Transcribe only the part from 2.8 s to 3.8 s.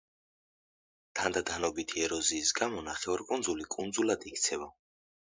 ნახევარკუნძული